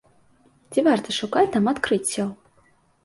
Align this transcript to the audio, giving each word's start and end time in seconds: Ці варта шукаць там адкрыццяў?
Ці 0.71 0.79
варта 0.87 1.15
шукаць 1.19 1.45
там 1.59 1.71
адкрыццяў? 1.73 2.27